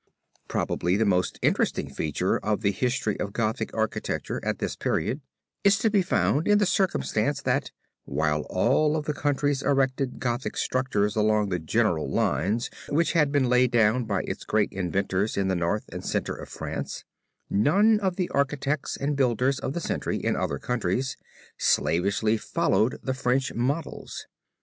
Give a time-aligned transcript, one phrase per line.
[0.47, 5.21] Probably, the most interesting feature of the history of Gothic architecture, at this period,
[5.63, 7.69] is to be found in the circumstance that,
[8.05, 13.47] while all of the countries erected Gothic structures along the general lines which had been
[13.47, 17.05] laid down by its great inventors in the North and Center of France,
[17.47, 21.15] none of the architects and builders of the century, in other countries,
[21.59, 24.25] slavishly followed the French models.